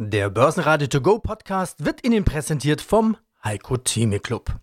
Der 0.00 0.30
Börsenradio 0.30 0.86
To 0.86 1.00
Go 1.00 1.18
Podcast 1.18 1.84
wird 1.84 2.06
Ihnen 2.06 2.24
präsentiert 2.24 2.80
vom 2.80 3.16
Heiko 3.42 3.78
Theme 3.78 4.20
Club. 4.20 4.60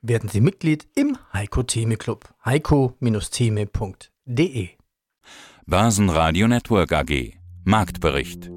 Werden 0.00 0.28
Sie 0.28 0.40
Mitglied 0.40 0.86
im 0.94 1.18
Heiko 1.32 1.64
Theme 1.64 1.96
Club. 1.96 2.32
heiko-theme.de 2.44 4.68
Börsenradio 5.66 6.46
Network 6.46 6.92
AG 6.92 7.34
Marktbericht 7.64 8.48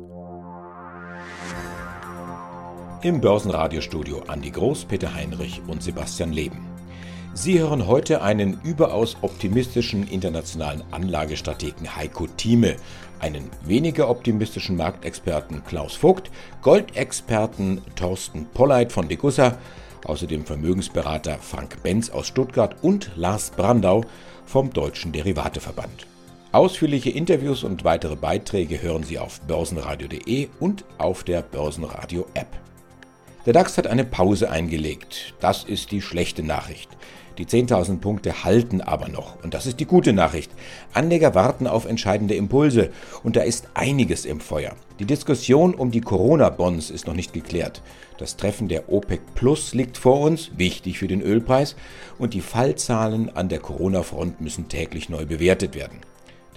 Im 3.02 3.22
Börsenradiostudio 3.22 4.22
Andi 4.28 4.52
Groß, 4.52 4.86
Peter 4.86 5.12
Heinrich 5.12 5.64
und 5.66 5.82
Sebastian 5.82 6.32
Leben. 6.32 6.69
Sie 7.34 7.60
hören 7.60 7.88
heute 7.88 8.22
einen 8.22 8.60
überaus 8.64 9.16
optimistischen 9.22 10.08
internationalen 10.08 10.84
Anlagestrategen 10.92 11.96
Heiko 11.96 12.28
Thieme, 12.28 12.76
einen 13.20 13.50
weniger 13.64 14.10
optimistischen 14.10 14.76
Marktexperten 14.76 15.64
Klaus 15.64 15.96
Vogt, 15.96 16.32
Goldexperten 16.62 17.82
Thorsten 17.96 18.46
Polleit 18.48 18.92
von 18.92 19.08
Degussa, 19.08 19.58
außerdem 20.06 20.46
Vermögensberater 20.46 21.38
Frank 21.40 21.82
Benz 21.84 22.10
aus 22.10 22.28
Stuttgart 22.28 22.76
und 22.82 23.12
Lars 23.16 23.52
Brandau 23.52 24.04
vom 24.46 24.74
Deutschen 24.74 25.12
Derivateverband. 25.12 26.08
Ausführliche 26.52 27.12
Interviews 27.12 27.64
und 27.64 27.84
weitere 27.84 28.16
Beiträge 28.16 28.82
hören 28.82 29.04
Sie 29.04 29.20
auf 29.20 29.40
börsenradio.de 29.42 30.50
und 30.60 30.84
auf 30.98 31.24
der 31.24 31.44
Börsenradio 31.44 32.26
App. 32.34 32.48
Der 33.46 33.54
DAX 33.54 33.78
hat 33.78 33.88
eine 33.88 34.04
Pause 34.04 34.50
eingelegt. 34.50 35.34
Das 35.40 35.64
ist 35.64 35.92
die 35.92 36.02
schlechte 36.02 36.44
Nachricht. 36.44 36.90
Die 37.40 37.46
10.000 37.46 38.02
Punkte 38.02 38.44
halten 38.44 38.82
aber 38.82 39.08
noch. 39.08 39.42
Und 39.44 39.54
das 39.54 39.66
ist 39.66 39.80
die 39.80 39.86
gute 39.86 40.12
Nachricht. 40.12 40.52
Anleger 40.94 41.34
warten 41.36 41.68
auf 41.68 41.86
entscheidende 41.86 42.36
Impulse. 42.36 42.90
Und 43.24 43.38
da 43.38 43.42
ist 43.42 43.70
einiges 43.76 44.26
im 44.26 44.42
Feuer. 44.42 44.76
Die 45.00 45.06
Diskussion 45.06 45.74
um 45.74 45.90
die 45.90 46.02
Corona-Bonds 46.02 46.90
ist 46.90 47.08
noch 47.08 47.14
nicht 47.14 47.32
geklärt. 47.32 47.82
Das 48.18 48.36
Treffen 48.36 48.68
der 48.68 48.92
OPEC 48.92 49.22
Plus 49.36 49.74
liegt 49.74 49.98
vor 49.98 50.20
uns, 50.20 50.52
wichtig 50.58 51.00
für 51.00 51.08
den 51.08 51.22
Ölpreis. 51.22 51.78
Und 52.18 52.34
die 52.34 52.42
Fallzahlen 52.42 53.34
an 53.34 53.48
der 53.48 53.60
Corona-Front 53.60 54.42
müssen 54.42 54.68
täglich 54.68 55.08
neu 55.08 55.26
bewertet 55.26 55.76
werden. 55.76 56.02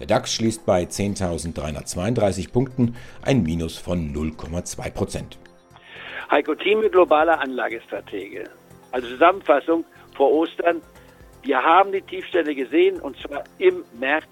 Der 0.00 0.08
DAX 0.08 0.34
schließt 0.34 0.66
bei 0.66 0.82
10.332 0.82 2.50
Punkten 2.50 2.96
ein 3.24 3.44
Minus 3.44 3.78
von 3.78 4.12
0,2 4.12 4.90
Prozent. 4.90 5.38
Heiko 6.28 6.56
Thieme, 6.56 6.90
globaler 6.90 7.38
Anlagestratege. 7.40 8.50
Also 8.90 9.06
Zusammenfassung, 9.06 9.84
vor 10.14 10.30
Ostern. 10.32 10.82
Wir 11.42 11.62
haben 11.62 11.92
die 11.92 12.02
Tiefstände 12.02 12.54
gesehen 12.54 13.00
und 13.00 13.16
zwar 13.20 13.44
im 13.58 13.84
März. 13.98 14.26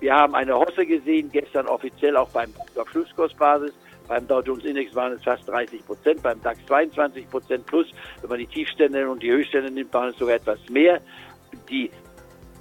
Wir 0.00 0.14
haben 0.14 0.34
eine 0.34 0.56
Hosse 0.56 0.86
gesehen, 0.86 1.30
gestern 1.32 1.66
offiziell 1.66 2.16
auch 2.16 2.30
beim 2.30 2.52
auf 2.76 2.88
Schlusskursbasis. 2.90 3.72
Beim 4.06 4.26
Dow 4.26 4.40
Jones 4.40 4.64
Index 4.64 4.94
waren 4.94 5.12
es 5.12 5.22
fast 5.22 5.48
30 5.48 5.86
Prozent, 5.86 6.22
beim 6.22 6.40
DAX 6.42 6.58
22 6.66 7.28
Prozent 7.30 7.66
plus. 7.66 7.86
Wenn 8.20 8.30
man 8.30 8.38
die 8.38 8.46
Tiefstände 8.46 9.08
und 9.08 9.22
die 9.22 9.30
Höchststände 9.30 9.70
nimmt, 9.70 9.92
waren 9.94 10.10
es 10.10 10.16
sogar 10.18 10.34
etwas 10.36 10.58
mehr. 10.68 11.00
Die 11.70 11.90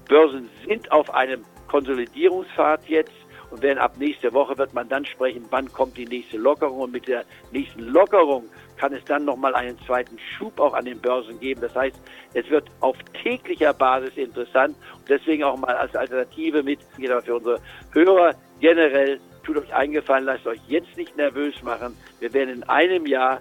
Börsen 0.07 0.49
sind 0.65 0.89
auf 0.91 1.13
einem 1.13 1.43
Konsolidierungspfad 1.67 2.87
jetzt 2.87 3.11
und 3.53 3.61
werden 3.61 3.77
ab 3.77 3.97
nächste 3.99 4.33
Woche 4.33 4.57
wird 4.57 4.73
man 4.73 4.89
dann 4.89 5.05
sprechen, 5.05 5.45
wann 5.51 5.71
kommt 5.71 5.95
die 5.95 6.07
nächste 6.07 6.37
Lockerung 6.37 6.79
und 6.79 6.91
mit 6.91 7.07
der 7.07 7.23
nächsten 7.51 7.81
Lockerung 7.81 8.45
kann 8.77 8.93
es 8.93 9.05
dann 9.05 9.25
nochmal 9.25 9.53
einen 9.53 9.77
zweiten 9.85 10.17
Schub 10.17 10.59
auch 10.59 10.73
an 10.73 10.85
den 10.85 10.99
Börsen 10.99 11.39
geben. 11.39 11.61
Das 11.61 11.75
heißt, 11.75 11.95
es 12.33 12.49
wird 12.49 12.65
auf 12.79 12.97
täglicher 13.21 13.71
Basis 13.71 14.17
interessant 14.17 14.75
und 14.95 15.07
deswegen 15.07 15.43
auch 15.43 15.55
mal 15.55 15.75
als 15.75 15.95
Alternative 15.95 16.63
mit 16.63 16.79
für 16.95 17.35
unsere 17.35 17.59
Hörer 17.91 18.33
generell 18.59 19.19
tut 19.45 19.57
euch 19.57 19.71
eingefallen, 19.71 20.25
lasst 20.25 20.47
euch 20.47 20.61
jetzt 20.67 20.97
nicht 20.97 21.15
nervös 21.15 21.61
machen. 21.61 21.95
Wir 22.19 22.33
werden 22.33 22.49
in 22.55 22.63
einem 22.63 23.05
Jahr 23.05 23.39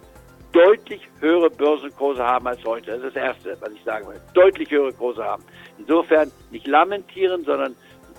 deutlich 0.52 1.08
höhere 1.20 1.48
Börsenkurse 1.48 2.22
haben 2.22 2.46
als 2.48 2.62
heute. 2.66 2.90
Das 2.90 2.98
ist 2.98 3.16
das 3.16 3.22
Erste, 3.22 3.56
was 3.60 3.72
ich 3.72 3.82
sagen 3.82 4.06
will. 4.08 4.20
Deutlich 4.34 4.70
höhere 4.70 4.92
Kurse 4.92 5.24
haben. 5.24 5.42
Insofern 5.78 6.30
nicht 6.50 6.66
lamentieren, 6.66 7.44
sondern 7.44 7.74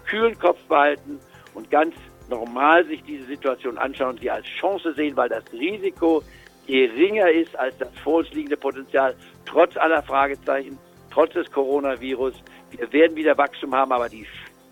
kühlen 0.07 0.37
Kopf 0.39 0.59
behalten 0.67 1.19
und 1.53 1.69
ganz 1.69 1.95
normal 2.29 2.85
sich 2.85 3.03
diese 3.03 3.25
Situation 3.25 3.77
anschauen 3.77 4.11
und 4.11 4.19
sie 4.19 4.29
als 4.29 4.45
Chance 4.45 4.93
sehen, 4.93 5.15
weil 5.15 5.29
das 5.29 5.43
Risiko 5.51 6.23
geringer 6.67 7.29
ist 7.29 7.57
als 7.57 7.77
das 7.77 7.89
vor 8.03 8.19
uns 8.19 8.31
liegende 8.31 8.57
Potenzial, 8.57 9.15
trotz 9.45 9.75
aller 9.77 10.01
Fragezeichen, 10.03 10.77
trotz 11.11 11.33
des 11.33 11.51
Coronavirus. 11.51 12.33
Wir 12.71 12.91
werden 12.91 13.15
wieder 13.15 13.37
Wachstum 13.37 13.73
haben, 13.75 13.91
aber 13.91 14.09
die 14.09 14.25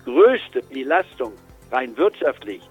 größte 0.05 0.61
Belastung 0.73 1.33
rein 1.71 1.95
wirtschaftlich, 1.97 2.61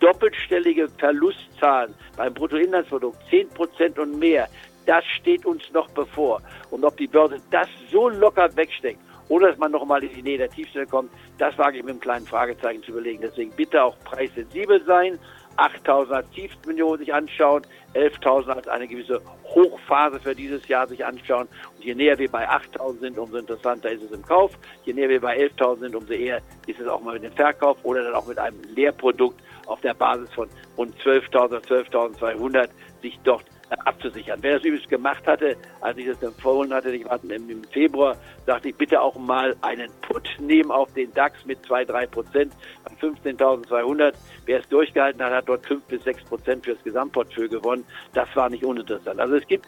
doppelstellige 0.00 0.88
Verlustzahlen 0.88 1.94
beim 2.16 2.34
Bruttoinlandsprodukt, 2.34 3.18
10 3.28 3.48
Prozent 3.50 3.98
und 3.98 4.18
mehr, 4.18 4.48
das 4.86 5.04
steht 5.18 5.44
uns 5.46 5.62
noch 5.72 5.88
bevor. 5.90 6.40
Und 6.70 6.84
ob 6.84 6.96
die 6.96 7.06
Börse 7.06 7.36
das 7.50 7.68
so 7.92 8.08
locker 8.08 8.48
wegsteckt, 8.56 9.00
oder 9.30 9.48
dass 9.48 9.58
man 9.58 9.72
nochmal 9.72 10.04
in 10.04 10.12
die 10.12 10.22
Nähe 10.22 10.38
der 10.38 10.50
Tiefstelle 10.50 10.86
kommt, 10.86 11.10
das 11.38 11.56
wage 11.56 11.78
ich 11.78 11.84
mit 11.84 11.92
einem 11.92 12.00
kleinen 12.00 12.26
Fragezeichen 12.26 12.82
zu 12.82 12.90
überlegen. 12.90 13.20
Deswegen 13.22 13.52
bitte 13.52 13.82
auch 13.82 13.96
preissensibel 14.04 14.84
sein, 14.84 15.18
8000 15.56 16.16
als 16.16 16.30
Tiefstmillion 16.30 16.98
sich 16.98 17.14
anschauen, 17.14 17.62
11.000 17.94 18.48
als 18.50 18.68
eine 18.68 18.88
gewisse 18.88 19.20
Hochphase 19.44 20.18
für 20.20 20.34
dieses 20.34 20.66
Jahr 20.68 20.86
sich 20.86 21.04
anschauen. 21.04 21.48
Und 21.76 21.84
je 21.84 21.94
näher 21.94 22.18
wir 22.18 22.30
bei 22.30 22.48
8.000 22.48 23.00
sind, 23.00 23.18
umso 23.18 23.36
interessanter 23.36 23.90
ist 23.90 24.02
es 24.02 24.10
im 24.10 24.22
Kauf. 24.22 24.52
Je 24.84 24.92
näher 24.92 25.08
wir 25.08 25.20
bei 25.20 25.38
11.000 25.38 25.78
sind, 25.80 25.94
umso 25.94 26.12
eher 26.12 26.40
ist 26.66 26.80
es 26.80 26.88
auch 26.88 27.00
mal 27.00 27.14
mit 27.14 27.24
dem 27.24 27.32
Verkauf 27.32 27.78
oder 27.84 28.02
dann 28.02 28.14
auch 28.14 28.26
mit 28.26 28.38
einem 28.38 28.60
Leerprodukt 28.74 29.40
auf 29.66 29.80
der 29.80 29.94
Basis 29.94 30.32
von 30.32 30.48
rund 30.76 30.96
12.000, 30.98 31.64
12.200 31.66 32.68
sich 33.02 33.18
dort 33.22 33.44
abzusichern. 33.70 34.38
Wer 34.42 34.54
das 34.54 34.64
übrigens 34.64 34.88
gemacht 34.88 35.26
hatte, 35.26 35.56
als 35.80 35.96
ich 35.98 36.06
das 36.06 36.22
empfohlen 36.22 36.72
hatte, 36.72 36.90
ich 36.90 37.04
war 37.04 37.20
im 37.22 37.64
Februar, 37.64 38.16
sagte 38.46 38.70
ich 38.70 38.76
bitte 38.76 39.00
auch 39.00 39.16
mal 39.16 39.56
einen 39.62 39.90
Put 40.02 40.28
nehmen 40.40 40.70
auf 40.70 40.92
den 40.94 41.12
DAX 41.14 41.44
mit 41.46 41.64
2, 41.64 41.84
3 41.84 42.06
Prozent 42.06 42.52
an 42.84 42.96
15.200. 42.96 44.14
Wer 44.46 44.60
es 44.60 44.68
durchgehalten 44.68 45.22
hat, 45.22 45.32
hat 45.32 45.48
dort 45.48 45.66
5 45.66 45.84
bis 45.84 46.02
6 46.04 46.24
Prozent 46.24 46.64
fürs 46.64 46.82
Gesamtportfolio 46.82 47.50
gewonnen. 47.50 47.84
Das 48.12 48.28
war 48.34 48.50
nicht 48.50 48.64
uninteressant. 48.64 49.20
Also 49.20 49.36
es 49.36 49.46
gibt 49.46 49.66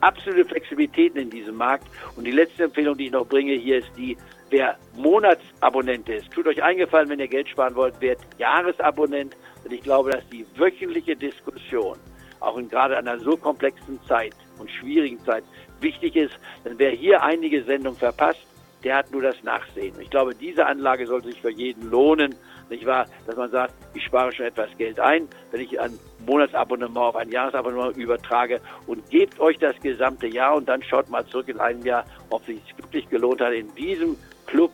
absolute 0.00 0.44
Flexibilitäten 0.44 1.20
in 1.20 1.30
diesem 1.30 1.56
Markt. 1.56 1.86
Und 2.16 2.24
die 2.24 2.30
letzte 2.30 2.64
Empfehlung, 2.64 2.96
die 2.96 3.06
ich 3.06 3.12
noch 3.12 3.26
bringe, 3.26 3.54
hier 3.54 3.78
ist 3.78 3.90
die, 3.96 4.16
wer 4.50 4.76
Monatsabonnent 4.96 6.08
ist, 6.08 6.30
tut 6.32 6.46
euch 6.46 6.62
eingefallen, 6.62 7.08
wenn 7.08 7.20
ihr 7.20 7.28
Geld 7.28 7.48
sparen 7.48 7.74
wollt, 7.74 8.00
werdet 8.00 8.24
Jahresabonnent. 8.38 9.36
Denn 9.64 9.72
ich 9.72 9.82
glaube, 9.82 10.10
dass 10.10 10.28
die 10.28 10.46
wöchentliche 10.56 11.16
Diskussion 11.16 11.98
auch 12.40 12.56
in 12.56 12.68
gerade 12.68 12.96
einer 12.96 13.18
so 13.18 13.36
komplexen 13.36 14.00
Zeit 14.06 14.34
und 14.58 14.70
schwierigen 14.70 15.22
Zeit 15.24 15.44
wichtig 15.80 16.16
ist. 16.16 16.34
Denn 16.64 16.78
wer 16.78 16.90
hier 16.90 17.22
einige 17.22 17.62
Sendungen 17.64 17.98
verpasst, 17.98 18.46
der 18.84 18.96
hat 18.96 19.10
nur 19.10 19.22
das 19.22 19.42
Nachsehen. 19.42 19.94
Ich 20.00 20.10
glaube, 20.10 20.34
diese 20.34 20.66
Anlage 20.66 21.06
sollte 21.06 21.28
sich 21.28 21.40
für 21.40 21.50
jeden 21.50 21.90
lohnen, 21.90 22.34
nicht 22.70 22.86
wahr? 22.86 23.06
Dass 23.26 23.36
man 23.36 23.50
sagt, 23.50 23.74
ich 23.94 24.04
spare 24.04 24.32
schon 24.32 24.46
etwas 24.46 24.68
Geld 24.76 25.00
ein, 25.00 25.28
wenn 25.50 25.60
ich 25.60 25.80
ein 25.80 25.98
Monatsabonnement 26.26 26.96
auf 27.06 27.16
ein 27.16 27.30
Jahresabonnement 27.30 27.96
übertrage 27.96 28.60
und 28.86 29.08
gebt 29.10 29.40
euch 29.40 29.58
das 29.58 29.74
gesamte 29.80 30.26
Jahr 30.26 30.54
und 30.56 30.68
dann 30.68 30.82
schaut 30.82 31.08
mal 31.08 31.26
zurück 31.26 31.48
in 31.48 31.58
einem 31.58 31.84
Jahr, 31.84 32.04
ob 32.30 32.42
es 32.42 32.48
sich 32.48 32.76
wirklich 32.76 33.08
gelohnt 33.08 33.40
hat, 33.40 33.52
in 33.52 33.74
diesem 33.74 34.16
Club 34.46 34.72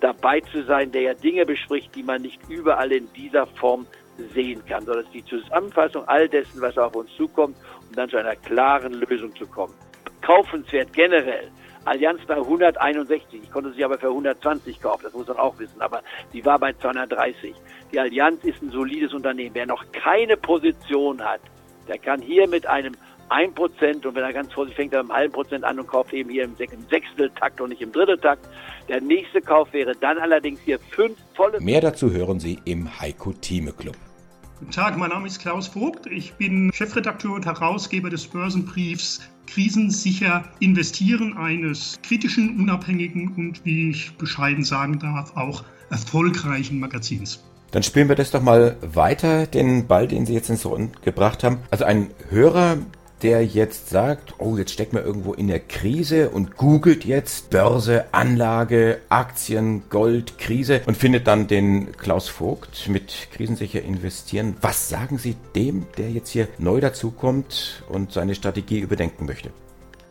dabei 0.00 0.40
zu 0.40 0.64
sein, 0.64 0.90
der 0.92 1.02
ja 1.02 1.14
Dinge 1.14 1.46
bespricht, 1.46 1.94
die 1.94 2.02
man 2.02 2.22
nicht 2.22 2.40
überall 2.48 2.90
in 2.92 3.12
dieser 3.12 3.46
Form 3.46 3.86
sehen 4.34 4.64
kann, 4.66 4.84
sondern 4.84 5.04
es 5.04 5.14
ist 5.14 5.14
die 5.14 5.24
Zusammenfassung 5.24 6.06
all 6.06 6.28
dessen, 6.28 6.60
was 6.60 6.76
auf 6.78 6.94
uns 6.94 7.10
zukommt, 7.16 7.56
um 7.88 7.94
dann 7.94 8.08
zu 8.08 8.16
einer 8.16 8.36
klaren 8.36 8.94
Lösung 8.94 9.34
zu 9.34 9.46
kommen. 9.46 9.74
Kaufenswert 10.20 10.92
generell. 10.92 11.50
Allianz 11.84 12.20
bei 12.26 12.34
161. 12.34 13.42
Ich 13.42 13.50
konnte 13.50 13.72
sie 13.72 13.84
aber 13.84 13.98
für 13.98 14.08
120 14.08 14.80
kaufen, 14.82 15.04
das 15.04 15.14
muss 15.14 15.26
man 15.28 15.38
auch 15.38 15.58
wissen. 15.58 15.80
Aber 15.80 16.02
sie 16.32 16.44
war 16.44 16.58
bei 16.58 16.72
230. 16.74 17.54
Die 17.92 17.98
Allianz 17.98 18.44
ist 18.44 18.62
ein 18.62 18.70
solides 18.70 19.14
Unternehmen. 19.14 19.54
Wer 19.54 19.66
noch 19.66 19.84
keine 19.92 20.36
Position 20.36 21.24
hat, 21.24 21.40
der 21.88 21.98
kann 21.98 22.20
hier 22.20 22.46
mit 22.48 22.66
einem 22.66 22.94
1% 23.30 24.06
und 24.06 24.14
wenn 24.14 24.22
er 24.22 24.32
ganz 24.32 24.52
vorsichtig 24.52 24.76
fängt, 24.76 24.92
er 24.92 25.00
im 25.00 25.12
halben 25.12 25.32
Prozent 25.32 25.64
an 25.64 25.78
und 25.78 25.86
kauft 25.86 26.12
eben 26.12 26.30
hier 26.30 26.44
im 26.44 26.56
Sechsteltakt 26.90 27.60
und 27.60 27.70
nicht 27.70 27.80
im 27.80 27.92
Dritteltakt. 27.92 28.46
Der 28.88 29.00
nächste 29.00 29.40
Kauf 29.40 29.72
wäre 29.72 29.94
dann 30.00 30.18
allerdings 30.18 30.60
hier 30.64 30.78
fünf 30.90 31.16
volle. 31.34 31.60
Mehr 31.60 31.80
dazu 31.80 32.10
hören 32.10 32.40
Sie 32.40 32.58
im 32.64 33.00
Heiko 33.00 33.32
Thieme 33.32 33.72
Club. 33.72 33.96
Guten 34.58 34.72
Tag, 34.72 34.98
mein 34.98 35.10
Name 35.10 35.26
ist 35.26 35.40
Klaus 35.40 35.68
Vogt. 35.68 36.06
Ich 36.06 36.34
bin 36.34 36.70
Chefredakteur 36.72 37.32
und 37.32 37.46
Herausgeber 37.46 38.10
des 38.10 38.26
Börsenbriefs 38.26 39.20
Krisensicher 39.46 40.44
investieren 40.60 41.36
eines 41.36 41.98
kritischen, 42.02 42.60
unabhängigen 42.60 43.34
und, 43.36 43.64
wie 43.64 43.90
ich 43.90 44.16
bescheiden 44.16 44.64
sagen 44.64 44.98
darf, 44.98 45.36
auch 45.36 45.64
erfolgreichen 45.90 46.78
Magazins. 46.78 47.42
Dann 47.72 47.82
spielen 47.82 48.08
wir 48.08 48.16
das 48.16 48.30
doch 48.30 48.42
mal 48.42 48.76
weiter, 48.80 49.46
den 49.46 49.86
Ball, 49.86 50.08
den 50.08 50.26
Sie 50.26 50.34
jetzt 50.34 50.50
ins 50.50 50.66
Rund 50.66 51.02
gebracht 51.02 51.44
haben. 51.44 51.58
Also 51.70 51.84
ein 51.84 52.10
Hörer 52.28 52.78
der 53.22 53.44
jetzt 53.44 53.88
sagt, 53.90 54.34
oh, 54.38 54.56
jetzt 54.56 54.72
steckt 54.72 54.92
man 54.92 55.04
irgendwo 55.04 55.32
in 55.32 55.48
der 55.48 55.60
Krise 55.60 56.30
und 56.30 56.56
googelt 56.56 57.04
jetzt 57.04 57.50
Börse, 57.50 58.06
Anlage, 58.12 59.00
Aktien, 59.08 59.82
Gold, 59.90 60.38
Krise 60.38 60.82
und 60.86 60.96
findet 60.96 61.26
dann 61.26 61.46
den 61.46 61.92
Klaus 61.96 62.28
Vogt 62.28 62.88
mit 62.88 63.28
Krisensicher 63.32 63.82
investieren. 63.82 64.56
Was 64.60 64.88
sagen 64.88 65.18
Sie 65.18 65.36
dem, 65.54 65.86
der 65.96 66.10
jetzt 66.10 66.30
hier 66.30 66.48
neu 66.58 66.80
dazukommt 66.80 67.82
und 67.88 68.12
seine 68.12 68.34
Strategie 68.34 68.80
überdenken 68.80 69.26
möchte? 69.26 69.50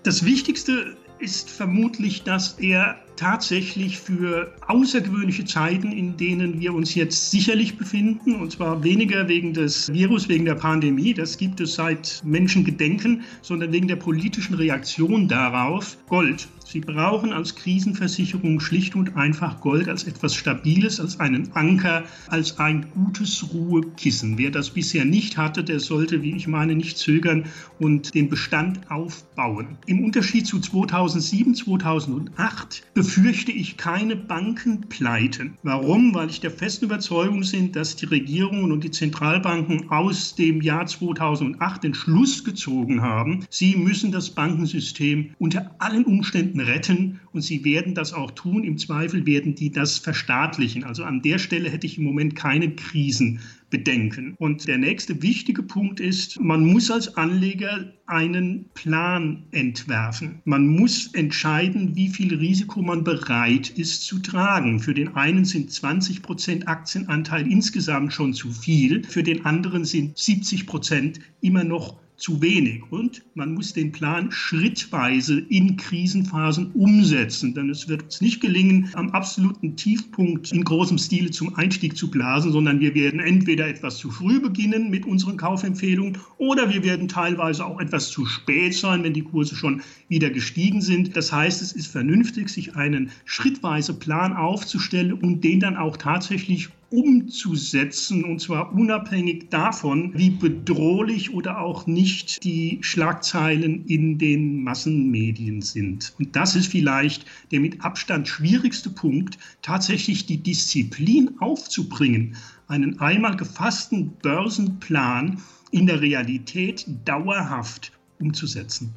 Das 0.03 0.23
Wichtigste 0.23 0.95
ist 1.19 1.49
vermutlich, 1.49 2.23
dass 2.23 2.59
er 2.59 2.97
tatsächlich 3.19 3.99
für 3.99 4.53
außergewöhnliche 4.67 5.43
Zeiten, 5.43 5.91
in 5.91 6.15
denen 6.15 6.59
wir 6.61 6.73
uns 6.73 6.95
jetzt 6.95 7.31
sicherlich 7.31 7.77
befinden, 7.77 8.35
und 8.35 8.53
zwar 8.53 8.81
weniger 8.83 9.27
wegen 9.27 9.53
des 9.53 9.91
Virus, 9.91 10.29
wegen 10.29 10.45
der 10.45 10.55
Pandemie, 10.55 11.13
das 11.13 11.37
gibt 11.37 11.59
es 11.59 11.75
seit 11.75 12.21
Menschengedenken, 12.23 13.23
sondern 13.41 13.73
wegen 13.73 13.89
der 13.89 13.97
politischen 13.97 14.53
Reaktion 14.53 15.27
darauf, 15.27 15.97
Gold. 16.07 16.47
Sie 16.71 16.81
brauchen 16.81 17.33
als 17.33 17.55
Krisenversicherung 17.55 18.59
schlicht 18.59 18.95
und 18.95 19.17
einfach 19.17 19.59
Gold 19.59 19.89
als 19.89 20.03
etwas 20.03 20.35
Stabiles, 20.35 20.99
als 20.99 21.19
einen 21.19 21.51
Anker, 21.55 22.03
als 22.27 22.59
ein 22.59 22.85
gutes 22.93 23.51
Ruhekissen. 23.51 24.37
Wer 24.37 24.51
das 24.51 24.69
bisher 24.69 25.03
nicht 25.03 25.35
hatte, 25.35 25.63
der 25.63 25.79
sollte, 25.79 26.21
wie 26.21 26.35
ich 26.35 26.47
meine, 26.47 26.75
nicht 26.75 26.99
zögern 26.99 27.45
und 27.79 28.13
den 28.13 28.29
Bestand 28.29 28.79
aufbauen. 28.91 29.79
Im 29.87 30.05
Unterschied 30.05 30.45
zu 30.45 30.59
2007, 30.59 31.55
2008 31.55 32.83
befürchte 33.09 33.51
ich 33.51 33.75
keine 33.75 34.15
Bankenpleiten. 34.15 35.55
Warum? 35.63 36.13
Weil 36.13 36.29
ich 36.29 36.41
der 36.41 36.51
festen 36.51 36.85
Überzeugung 36.85 37.41
bin, 37.51 37.71
dass 37.71 37.95
die 37.95 38.05
Regierungen 38.05 38.71
und 38.71 38.83
die 38.83 38.91
Zentralbanken 38.91 39.89
aus 39.89 40.35
dem 40.35 40.61
Jahr 40.61 40.85
2008 40.85 41.85
den 41.85 41.95
Schluss 41.95 42.43
gezogen 42.43 43.01
haben, 43.01 43.47
sie 43.49 43.75
müssen 43.75 44.11
das 44.11 44.29
Bankensystem 44.29 45.31
unter 45.39 45.75
allen 45.79 46.05
Umständen 46.05 46.59
retten 46.59 47.19
und 47.33 47.41
sie 47.41 47.65
werden 47.65 47.95
das 47.95 48.13
auch 48.13 48.29
tun. 48.29 48.63
Im 48.63 48.77
Zweifel 48.77 49.25
werden 49.25 49.55
die 49.55 49.71
das 49.71 49.97
verstaatlichen. 49.97 50.83
Also 50.83 51.03
an 51.03 51.23
der 51.23 51.39
Stelle 51.39 51.71
hätte 51.71 51.87
ich 51.87 51.97
im 51.97 52.03
Moment 52.03 52.35
keine 52.35 52.75
Krisen 52.75 53.39
bedenken. 53.69 54.35
Und 54.37 54.67
der 54.67 54.77
nächste 54.77 55.21
wichtige 55.21 55.63
Punkt 55.63 55.99
ist, 55.99 56.39
man 56.39 56.65
muss 56.65 56.89
als 56.91 57.15
Anleger 57.17 57.93
einen 58.05 58.65
Plan 58.73 59.43
entwerfen. 59.51 60.41
Man 60.45 60.67
muss 60.67 61.13
entscheiden, 61.13 61.95
wie 61.95 62.09
viel 62.09 62.35
Risiko 62.35 62.81
man 62.81 63.03
bereit 63.03 63.69
ist 63.69 64.05
zu 64.05 64.19
tragen. 64.19 64.79
Für 64.79 64.93
den 64.93 65.15
einen 65.15 65.45
sind 65.45 65.71
20 65.71 66.21
Prozent 66.21 66.67
Aktienanteil 66.67 67.49
insgesamt 67.49 68.13
schon 68.13 68.33
zu 68.33 68.51
viel, 68.51 69.03
für 69.03 69.23
den 69.23 69.45
anderen 69.45 69.85
sind 69.85 70.17
70 70.17 70.65
Prozent 70.65 71.19
immer 71.41 71.63
noch 71.63 71.97
zu 72.19 72.41
wenig. 72.41 72.83
Und 72.91 73.23
man 73.33 73.53
muss 73.53 73.73
den 73.73 73.91
Plan 73.91 74.31
schrittweise 74.31 75.39
in 75.49 75.77
Krisenphasen 75.77 76.71
umsetzen, 76.73 77.53
denn 77.53 77.69
es 77.69 77.87
wird 77.87 78.03
uns 78.03 78.21
nicht 78.21 78.41
gelingen, 78.41 78.89
am 78.93 79.09
absoluten 79.11 79.75
Tiefpunkt 79.75 80.51
in 80.51 80.63
großem 80.63 80.97
Stile 80.97 81.31
zum 81.31 81.55
Einstieg 81.55 81.97
zu 81.97 82.11
blasen, 82.11 82.51
sondern 82.51 82.79
wir 82.79 82.93
werden 82.93 83.19
entweder 83.19 83.67
etwas 83.67 83.97
zu 83.97 84.11
früh 84.11 84.39
beginnen 84.39 84.89
mit 84.89 85.05
unseren 85.05 85.37
Kaufempfehlungen 85.37 86.17
oder 86.37 86.69
wir 86.69 86.83
werden 86.83 87.07
teilweise 87.07 87.65
auch 87.65 87.79
etwas 87.79 88.09
zu 88.09 88.25
spät 88.25 88.73
sein, 88.73 89.03
wenn 89.03 89.13
die 89.13 89.23
Kurse 89.23 89.55
schon 89.55 89.81
wieder 90.07 90.29
gestiegen 90.29 90.81
sind. 90.81 91.15
Das 91.15 91.31
heißt, 91.31 91.61
es 91.61 91.71
ist 91.71 91.87
vernünftig, 91.87 92.49
sich 92.49 92.75
einen 92.75 93.11
schrittweise 93.25 93.93
Plan 93.93 94.33
aufzustellen 94.33 95.13
und 95.13 95.43
den 95.43 95.59
dann 95.59 95.77
auch 95.77 95.97
tatsächlich 95.97 96.69
umzusetzen, 96.91 98.23
und 98.23 98.39
zwar 98.39 98.73
unabhängig 98.73 99.49
davon, 99.49 100.11
wie 100.15 100.31
bedrohlich 100.31 101.33
oder 101.33 101.61
auch 101.61 101.87
nicht 101.87 102.43
die 102.43 102.79
Schlagzeilen 102.81 103.85
in 103.85 104.17
den 104.17 104.63
Massenmedien 104.63 105.61
sind. 105.61 106.13
Und 106.19 106.35
das 106.35 106.55
ist 106.55 106.71
vielleicht 106.71 107.25
der 107.51 107.59
mit 107.59 107.83
Abstand 107.83 108.27
schwierigste 108.27 108.89
Punkt, 108.89 109.37
tatsächlich 109.61 110.25
die 110.25 110.41
Disziplin 110.41 111.35
aufzubringen, 111.39 112.35
einen 112.67 112.99
einmal 112.99 113.35
gefassten 113.35 114.11
Börsenplan 114.21 115.41
in 115.71 115.87
der 115.87 116.01
Realität 116.01 116.85
dauerhaft 117.05 117.91
umzusetzen. 118.19 118.93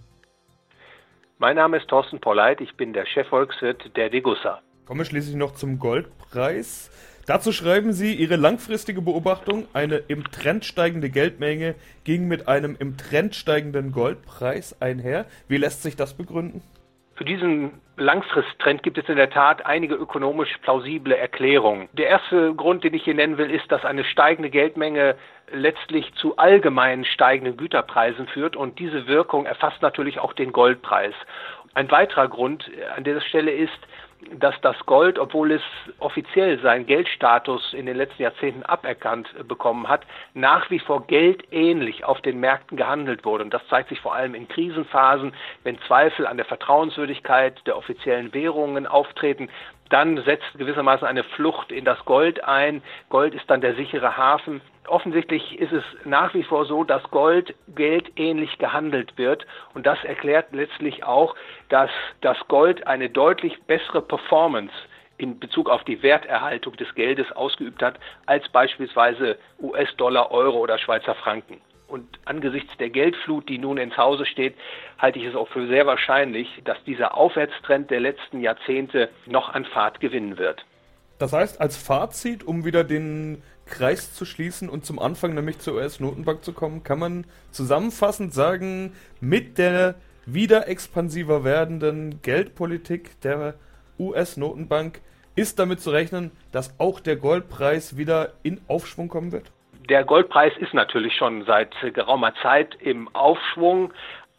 Mein 1.39 1.57
Name 1.57 1.79
ist 1.79 1.89
Thorsten 1.89 2.21
Polleit, 2.21 2.61
ich 2.61 2.75
bin 2.77 2.93
der 2.93 3.05
Chefvolkswirt 3.05 3.97
der 3.97 4.11
Degussa. 4.11 4.61
Kommen 4.87 5.01
wir 5.01 5.05
schließlich 5.05 5.37
noch 5.37 5.55
zum 5.55 5.79
Goldpreis. 5.79 6.91
Dazu 7.27 7.53
schreiben 7.53 7.93
sie, 7.93 8.15
ihre 8.15 8.35
langfristige 8.35 9.01
Beobachtung, 9.01 9.67
eine 9.73 9.97
im 9.97 10.25
Trend 10.33 10.65
steigende 10.65 11.09
Geldmenge 11.09 11.77
ging 12.03 12.27
mit 12.27 12.49
einem 12.49 12.77
im 12.79 12.97
Trend 12.97 13.37
steigenden 13.37 13.93
Goldpreis 13.93 14.81
einher. 14.83 15.27
Wie 15.47 15.57
lässt 15.57 15.83
sich 15.83 15.95
das 15.95 16.15
begründen? 16.15 16.63
Für 17.15 17.25
diesen 17.25 17.81
Langfristtrend 17.97 18.83
gibt 18.83 18.99
es 18.99 19.09
in 19.09 19.17
der 19.17 19.31
Tat 19.31 19.65
einige 19.67 19.95
ökonomisch 19.95 20.57
plausible 20.63 21.17
Erklärungen. 21.17 21.89
Der 21.93 22.09
erste 22.09 22.55
Grund, 22.55 22.83
den 22.83 22.95
ich 22.95 23.05
hier 23.05 23.15
nennen 23.15 23.39
will, 23.39 23.51
ist, 23.51 23.71
dass 23.71 23.85
eine 23.85 24.03
steigende 24.03 24.51
Geldmenge 24.51 25.15
letztlich 25.53 26.13
zu 26.15 26.37
allgemein 26.39 27.05
steigenden 27.05 27.57
Güterpreisen 27.57 28.27
führt 28.27 28.57
und 28.57 28.79
diese 28.81 29.07
Wirkung 29.07 29.47
erfasst 29.47 29.83
natürlich 29.83 30.19
auch 30.19 30.33
den 30.33 30.53
Goldpreis. 30.53 31.15
Ein 31.75 31.91
weiterer 31.91 32.29
Grund 32.29 32.69
an 32.97 33.05
dieser 33.05 33.21
Stelle 33.21 33.53
ist, 33.53 33.79
dass 34.39 34.55
das 34.61 34.77
Gold, 34.87 35.19
obwohl 35.19 35.53
es 35.53 35.63
offiziell 35.99 36.59
seinen 36.61 36.87
Geldstatus 36.87 37.73
in 37.75 37.87
den 37.87 37.97
letzten 37.97 38.23
Jahrzehnten 38.23 38.63
aberkannt 38.63 39.29
bekommen 39.49 39.89
hat, 39.89 40.07
nach 40.35 40.71
wie 40.71 40.79
vor 40.79 41.07
geldähnlich 41.07 42.05
auf 42.05 42.21
den 42.21 42.41
Märkten 42.41 42.77
gehandelt 42.77 43.25
wurde. 43.25 43.45
Und 43.45 43.53
das 43.53 43.67
zeigt 43.69 43.89
sich 43.89 44.01
vor 44.01 44.15
allem 44.15 44.35
in 44.35 44.49
Krisenphasen, 44.49 45.33
wenn 45.65 45.79
Zweifel 45.83 46.27
an 46.27 46.37
der 46.37 46.47
Vertrauenswürdigkeit 46.47 47.67
der 47.67 47.77
offiziellen 47.77 48.33
Währungen 48.33 48.87
auftreten, 48.87 49.49
dann 49.93 50.23
setzt 50.25 50.57
gewissermaßen 50.57 51.07
eine 51.07 51.23
Flucht 51.23 51.71
in 51.71 51.85
das 51.85 52.03
Gold 52.07 52.43
ein. 52.45 52.83
Gold 53.11 53.35
ist 53.35 53.49
dann 53.51 53.61
der 53.61 53.75
sichere 53.75 54.17
Hafen. 54.17 54.63
Offensichtlich 54.89 55.61
ist 55.61 55.73
es 55.73 55.85
nach 56.05 56.33
wie 56.33 56.43
vor 56.43 56.65
so, 56.65 56.83
dass 56.83 57.03
Gold 57.11 57.55
geldähnlich 57.75 58.57
gehandelt 58.59 59.19
wird. 59.19 59.47
Und 59.75 59.87
das 59.87 60.03
erklärt 60.05 60.47
letztlich 60.53 61.05
auch, 61.05 61.37
dass 61.69 61.91
das 62.23 62.39
Gold 62.49 62.87
eine 62.87 63.11
deutlich 63.11 63.63
bessere 63.65 64.01
Performance 64.01 64.73
in 65.19 65.39
Bezug 65.39 65.69
auf 65.69 65.85
die 65.85 66.03
Werterhaltung 66.03 66.75
des 66.77 66.93
Geldes 66.95 67.31
ausgeübt 67.33 67.83
hat 67.83 67.99
als 68.25 68.49
beispielsweise 68.49 69.39
US-Dollar, 69.61 70.31
Euro 70.31 70.59
oder 70.59 70.79
Schweizer 70.79 71.15
Franken. 71.17 71.61
Und 71.93 72.19
angesichts 72.25 72.75
der 72.79 72.89
Geldflut, 72.89 73.51
die 73.51 73.59
nun 73.59 73.77
ins 73.77 73.99
Hause 73.99 74.25
steht, 74.25 74.55
halte 74.97 75.19
ich 75.19 75.27
es 75.27 75.35
auch 75.35 75.49
für 75.49 75.67
sehr 75.67 75.85
wahrscheinlich, 75.85 76.49
dass 76.65 76.83
dieser 76.85 77.19
Aufwärtstrend 77.19 77.91
der 77.91 78.01
letzten 78.01 78.41
Jahrzehnte 78.41 79.11
noch 79.27 79.51
an 79.51 79.67
Fahrt 79.67 80.01
gewinnen 80.01 80.39
wird. 80.39 80.65
Das 81.19 81.35
heißt, 81.35 81.61
als 81.61 81.77
Fazit, 81.77 82.45
um 82.45 82.65
wieder 82.65 82.83
den 82.83 83.43
Kreis 83.67 84.15
zu 84.15 84.25
schließen 84.25 84.71
und 84.71 84.87
zum 84.87 84.99
Anfang 84.99 85.35
nämlich 85.35 85.59
zur 85.59 85.75
US-Notenbank 85.75 86.43
zu 86.43 86.55
kommen, 86.55 86.83
kann 86.83 86.99
man 86.99 87.27
zusammenfassend 87.51 88.33
sagen, 88.33 88.95
mit 89.21 89.59
der 89.59 89.97
wieder 90.25 90.69
expansiver 90.69 91.45
werdenden 91.45 92.23
Geldpolitik 92.23 93.21
der 93.21 93.57
US-Notenbank 93.99 95.03
ist 95.37 95.59
damit 95.59 95.83
zu 95.83 95.91
rechnen, 95.91 96.31
dass 96.53 96.73
auch 96.81 97.01
der 97.01 97.17
Goldpreis 97.17 97.99
wieder 97.99 98.33
in 98.43 98.63
Aufschwung 98.67 99.09
kommen 99.09 99.31
wird? 99.31 99.53
Der 99.89 100.05
Goldpreis 100.05 100.53
ist 100.59 100.75
natürlich 100.75 101.17
schon 101.17 101.45
seit 101.45 101.75
geraumer 101.93 102.35
Zeit 102.41 102.77
im 102.81 103.13
Aufschwung. 103.15 103.93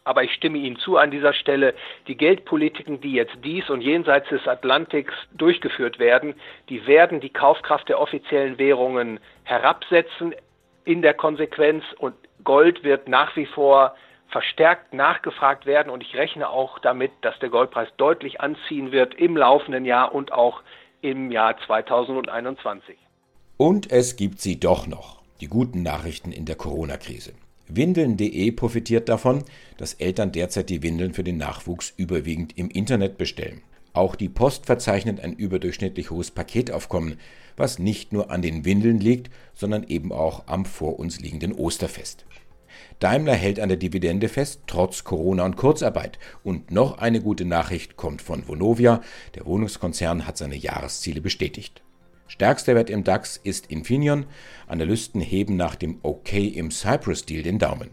Aber 0.04 0.22
ich 0.22 0.32
stimme 0.34 0.58
Ihnen 0.58 0.76
zu 0.76 0.98
an 0.98 1.10
dieser 1.10 1.32
Stelle, 1.32 1.74
die 2.06 2.16
Geldpolitiken, 2.16 3.00
die 3.00 3.12
jetzt 3.12 3.36
dies 3.42 3.68
und 3.70 3.80
jenseits 3.80 4.28
des 4.28 4.46
Atlantiks 4.46 5.14
durchgeführt 5.32 5.98
werden, 5.98 6.34
die 6.68 6.86
werden 6.86 7.20
die 7.20 7.30
Kaufkraft 7.30 7.88
der 7.88 7.98
offiziellen 7.98 8.58
Währungen 8.58 9.18
herabsetzen 9.44 10.34
in 10.84 11.00
der 11.00 11.14
Konsequenz 11.14 11.84
und 11.98 12.14
Gold 12.44 12.84
wird 12.84 13.08
nach 13.08 13.34
wie 13.36 13.46
vor 13.46 13.94
verstärkt 14.28 14.92
nachgefragt 14.92 15.64
werden 15.64 15.90
und 15.90 16.02
ich 16.02 16.14
rechne 16.16 16.50
auch 16.50 16.78
damit, 16.80 17.12
dass 17.22 17.38
der 17.38 17.48
Goldpreis 17.48 17.88
deutlich 17.96 18.40
anziehen 18.40 18.92
wird 18.92 19.14
im 19.14 19.36
laufenden 19.36 19.86
Jahr 19.86 20.14
und 20.14 20.32
auch 20.32 20.62
im 21.00 21.30
Jahr 21.30 21.56
2021. 21.66 22.96
Und 23.56 23.90
es 23.90 24.16
gibt 24.16 24.40
sie 24.40 24.60
doch 24.60 24.86
noch 24.86 25.23
die 25.40 25.48
guten 25.48 25.82
Nachrichten 25.82 26.32
in 26.32 26.44
der 26.44 26.56
Corona-Krise. 26.56 27.32
Windeln.de 27.68 28.50
profitiert 28.52 29.08
davon, 29.08 29.42
dass 29.78 29.94
Eltern 29.94 30.32
derzeit 30.32 30.68
die 30.68 30.82
Windeln 30.82 31.14
für 31.14 31.24
den 31.24 31.38
Nachwuchs 31.38 31.92
überwiegend 31.96 32.56
im 32.58 32.68
Internet 32.70 33.16
bestellen. 33.16 33.62
Auch 33.94 34.16
die 34.16 34.28
Post 34.28 34.66
verzeichnet 34.66 35.20
ein 35.20 35.34
überdurchschnittlich 35.34 36.10
hohes 36.10 36.30
Paketaufkommen, 36.30 37.16
was 37.56 37.78
nicht 37.78 38.12
nur 38.12 38.30
an 38.30 38.42
den 38.42 38.64
Windeln 38.64 38.98
liegt, 38.98 39.30
sondern 39.54 39.84
eben 39.84 40.12
auch 40.12 40.46
am 40.46 40.64
vor 40.64 40.98
uns 40.98 41.20
liegenden 41.20 41.52
Osterfest. 41.52 42.26
Daimler 42.98 43.34
hält 43.34 43.60
an 43.60 43.68
der 43.68 43.78
Dividende 43.78 44.28
fest, 44.28 44.62
trotz 44.66 45.04
Corona 45.04 45.44
und 45.44 45.56
Kurzarbeit. 45.56 46.18
Und 46.42 46.70
noch 46.70 46.98
eine 46.98 47.20
gute 47.20 47.44
Nachricht 47.44 47.96
kommt 47.96 48.22
von 48.22 48.46
Vonovia. 48.46 49.00
Der 49.34 49.46
Wohnungskonzern 49.46 50.26
hat 50.26 50.38
seine 50.38 50.56
Jahresziele 50.56 51.20
bestätigt. 51.20 51.82
Stärkster 52.34 52.74
Wert 52.74 52.90
im 52.90 53.04
DAX 53.04 53.36
ist 53.36 53.66
Infineon. 53.70 54.26
Analysten 54.66 55.20
heben 55.20 55.54
nach 55.54 55.76
dem 55.76 56.00
OK 56.02 56.32
im 56.32 56.72
Cyprus-Deal 56.72 57.44
den 57.44 57.60
Daumen. 57.60 57.90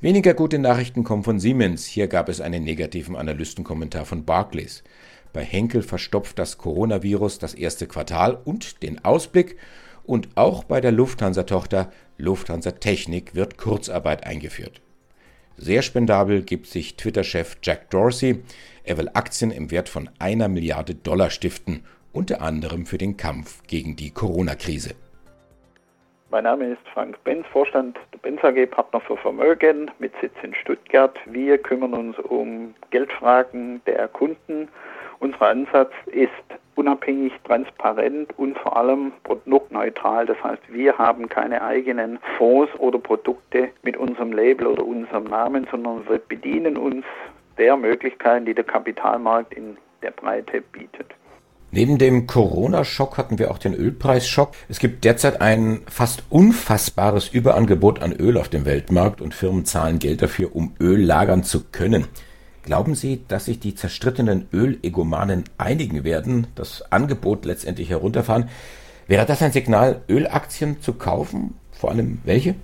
Weniger 0.00 0.34
gute 0.34 0.60
Nachrichten 0.60 1.02
kommen 1.02 1.24
von 1.24 1.40
Siemens. 1.40 1.84
Hier 1.84 2.06
gab 2.06 2.28
es 2.28 2.40
einen 2.40 2.62
negativen 2.62 3.16
Analystenkommentar 3.16 4.04
von 4.04 4.24
Barclays. 4.24 4.84
Bei 5.32 5.42
Henkel 5.42 5.82
verstopft 5.82 6.38
das 6.38 6.58
Coronavirus 6.58 7.40
das 7.40 7.54
erste 7.54 7.88
Quartal 7.88 8.38
und 8.44 8.84
den 8.84 9.04
Ausblick. 9.04 9.56
Und 10.04 10.28
auch 10.36 10.62
bei 10.62 10.80
der 10.80 10.92
Lufthansa-Tochter 10.92 11.90
Lufthansa 12.16 12.70
Technik 12.70 13.34
wird 13.34 13.58
Kurzarbeit 13.58 14.24
eingeführt. 14.24 14.80
Sehr 15.56 15.82
spendabel 15.82 16.42
gibt 16.42 16.68
sich 16.68 16.96
Twitter-Chef 16.96 17.56
Jack 17.64 17.90
Dorsey. 17.90 18.44
Er 18.84 18.96
will 18.96 19.10
Aktien 19.12 19.50
im 19.50 19.72
Wert 19.72 19.88
von 19.88 20.08
einer 20.20 20.46
Milliarde 20.46 20.94
Dollar 20.94 21.30
stiften, 21.30 21.82
unter 22.14 22.40
anderem 22.40 22.86
für 22.86 22.98
den 22.98 23.16
Kampf 23.16 23.62
gegen 23.66 23.96
die 23.96 24.10
Corona-Krise. 24.10 24.94
Mein 26.30 26.44
Name 26.44 26.72
ist 26.72 26.88
Frank 26.92 27.22
Benz, 27.24 27.46
Vorstand 27.52 27.98
der 28.12 28.18
Benz 28.18 28.42
AG 28.42 28.66
Partner 28.66 29.00
für 29.00 29.16
Vermögen 29.16 29.90
mit 29.98 30.12
Sitz 30.20 30.34
in 30.42 30.54
Stuttgart. 30.54 31.16
Wir 31.26 31.58
kümmern 31.58 31.94
uns 31.94 32.18
um 32.18 32.74
Geldfragen 32.90 33.82
der 33.86 34.08
Kunden. 34.08 34.68
Unser 35.20 35.42
Ansatz 35.42 35.92
ist 36.06 36.30
unabhängig, 36.74 37.32
transparent 37.44 38.36
und 38.36 38.58
vor 38.58 38.76
allem 38.76 39.12
produktneutral. 39.22 40.26
Das 40.26 40.42
heißt, 40.42 40.62
wir 40.72 40.98
haben 40.98 41.28
keine 41.28 41.62
eigenen 41.62 42.18
Fonds 42.36 42.72
oder 42.78 42.98
Produkte 42.98 43.70
mit 43.82 43.96
unserem 43.96 44.32
Label 44.32 44.66
oder 44.66 44.84
unserem 44.84 45.24
Namen, 45.24 45.68
sondern 45.70 46.08
wir 46.08 46.18
bedienen 46.18 46.76
uns 46.76 47.04
der 47.58 47.76
Möglichkeiten, 47.76 48.44
die 48.44 48.54
der 48.54 48.64
Kapitalmarkt 48.64 49.54
in 49.54 49.76
der 50.02 50.10
Breite 50.10 50.60
bietet. 50.60 51.14
Neben 51.76 51.98
dem 51.98 52.28
Corona-Schock 52.28 53.18
hatten 53.18 53.40
wir 53.40 53.50
auch 53.50 53.58
den 53.58 53.74
Ölpreisschock. 53.74 54.52
Es 54.68 54.78
gibt 54.78 55.02
derzeit 55.02 55.40
ein 55.40 55.80
fast 55.88 56.22
unfassbares 56.30 57.26
Überangebot 57.26 58.00
an 58.00 58.12
Öl 58.12 58.38
auf 58.38 58.48
dem 58.48 58.64
Weltmarkt 58.64 59.20
und 59.20 59.34
Firmen 59.34 59.64
zahlen 59.64 59.98
Geld 59.98 60.22
dafür, 60.22 60.54
um 60.54 60.76
Öl 60.78 61.02
lagern 61.04 61.42
zu 61.42 61.64
können. 61.72 62.06
Glauben 62.62 62.94
Sie, 62.94 63.24
dass 63.26 63.46
sich 63.46 63.58
die 63.58 63.74
zerstrittenen 63.74 64.46
Ölegomanen 64.52 65.46
einigen 65.58 66.04
werden, 66.04 66.46
das 66.54 66.92
Angebot 66.92 67.44
letztendlich 67.44 67.90
herunterfahren? 67.90 68.50
Wäre 69.08 69.26
das 69.26 69.42
ein 69.42 69.50
Signal, 69.50 70.02
Ölaktien 70.08 70.80
zu 70.80 70.92
kaufen? 70.92 71.54
Vor 71.72 71.90
allem 71.90 72.20
welche? 72.22 72.54